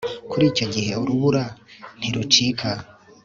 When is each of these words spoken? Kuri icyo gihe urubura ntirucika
Kuri 0.29 0.43
icyo 0.51 0.65
gihe 0.73 0.91
urubura 1.01 1.43
ntirucika 1.97 2.69